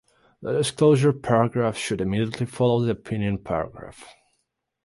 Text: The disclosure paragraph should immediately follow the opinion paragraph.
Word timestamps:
The 0.41 0.53
disclosure 0.53 1.13
paragraph 1.13 1.77
should 1.77 2.01
immediately 2.01 2.47
follow 2.47 2.81
the 2.83 2.89
opinion 2.89 3.37
paragraph. 3.37 4.03